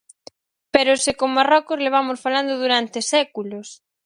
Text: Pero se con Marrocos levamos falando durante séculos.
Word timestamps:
Pero 0.73 0.91
se 1.03 1.11
con 1.19 1.29
Marrocos 1.37 1.81
levamos 1.85 2.21
falando 2.25 2.53
durante 2.63 2.99
séculos. 3.13 3.67